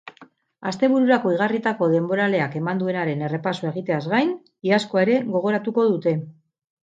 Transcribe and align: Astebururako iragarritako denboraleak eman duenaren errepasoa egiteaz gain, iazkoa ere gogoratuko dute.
Astebururako 0.69 1.33
iragarritako 1.33 1.89
denboraleak 1.91 2.55
eman 2.61 2.81
duenaren 2.83 3.21
errepasoa 3.27 3.71
egiteaz 3.75 4.01
gain, 4.15 4.33
iazkoa 4.71 5.03
ere 5.05 5.19
gogoratuko 5.37 5.85
dute. 5.93 6.15